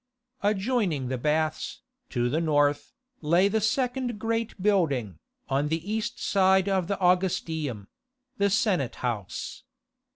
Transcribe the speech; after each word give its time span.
Adjoining 0.41 1.09
the 1.09 1.17
Baths, 1.19 1.83
to 2.09 2.27
the 2.27 2.41
north, 2.41 2.91
lay 3.21 3.47
the 3.47 3.61
second 3.61 4.17
great 4.17 4.59
building, 4.59 5.19
on 5.47 5.67
the 5.67 5.87
east 5.91 6.19
side 6.19 6.67
of 6.67 6.87
the 6.87 6.97
Augustaeum—the 6.97 8.49
Senate 8.49 8.95
House. 9.05 9.61